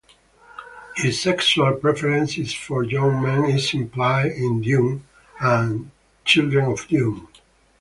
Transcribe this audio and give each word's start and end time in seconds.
His 0.95 1.21
sexual 1.21 1.75
preference 1.75 2.33
for 2.55 2.83
young 2.83 3.21
men 3.21 3.45
is 3.51 3.71
implied 3.75 4.31
in 4.31 4.59
"Dune" 4.59 5.05
and 5.39 5.91
"Children 6.25 6.71
of 6.71 6.87
Dune". 6.87 7.27